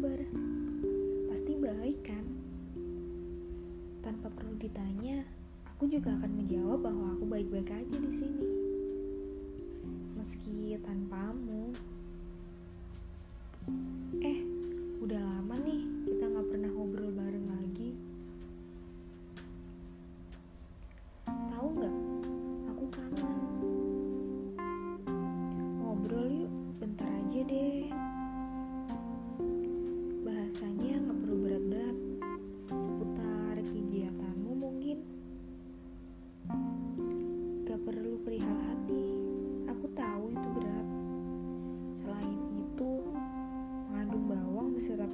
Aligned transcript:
kabar? 0.00 0.24
Pasti 1.28 1.60
baik 1.60 1.98
kan? 2.08 2.24
Tanpa 4.00 4.32
perlu 4.32 4.56
ditanya, 4.56 5.28
aku 5.68 5.92
juga 5.92 6.16
akan 6.16 6.40
menjawab 6.40 6.80
bahwa 6.88 7.12
aku 7.12 7.28
baik-baik 7.28 7.68
aja 7.68 7.96
di 8.00 8.08
sini. 8.08 8.48
Meski 10.16 10.80
tanpamu. 10.80 11.76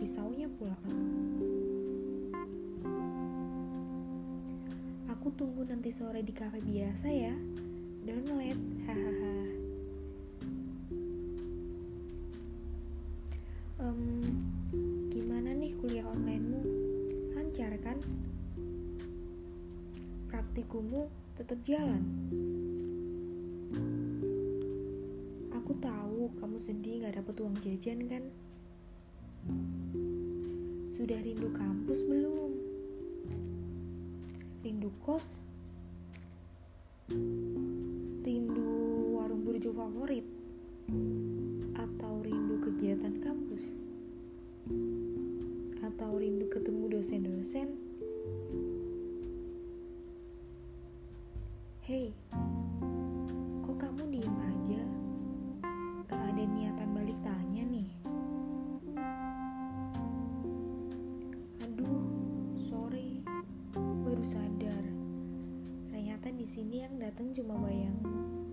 Pisaunya 0.06 0.46
pula. 0.46 0.78
Aku 5.10 5.34
tunggu 5.34 5.66
nanti 5.66 5.90
sore 5.90 6.22
di 6.22 6.30
kafe 6.30 6.62
biasa 6.62 7.10
ya. 7.10 7.34
Don't 8.06 8.30
let, 8.38 8.54
hahaha. 8.86 9.34
Em, 13.82 14.22
gimana 15.10 15.58
nih 15.58 15.74
kuliah 15.74 16.06
onlinemu? 16.06 16.62
Lancar 17.34 17.74
kan? 17.82 17.98
Praktikumu 20.30 21.10
tetap 21.34 21.58
jalan. 21.66 22.06
Aku 25.50 25.74
tahu 25.82 26.30
kamu 26.38 26.62
sedih 26.62 27.02
gak 27.02 27.18
dapet 27.18 27.42
uang 27.42 27.58
jajan 27.58 28.06
kan? 28.06 28.22
Sudah 30.96 31.20
rindu 31.20 31.52
kampus 31.52 32.00
belum? 32.08 32.56
Rindu 34.64 34.88
kos? 35.04 35.36
Rindu 38.24 38.72
warung 39.12 39.44
burjo 39.44 39.76
favorit? 39.76 40.24
Atau 41.76 42.24
rindu 42.24 42.64
kegiatan 42.64 43.12
kampus? 43.20 43.76
Atau 45.84 46.16
rindu 46.16 46.48
ketemu 46.48 46.88
dosen-dosen? 46.88 47.76
Hei, 51.84 52.16
Di 66.26 66.42
sini 66.42 66.82
yang 66.82 66.98
datang 66.98 67.30
cuma 67.30 67.54
bayangmu. 67.54 68.45